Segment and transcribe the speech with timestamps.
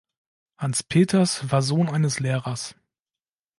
[0.57, 2.73] Hans Peters war Sohn eines Lehrers.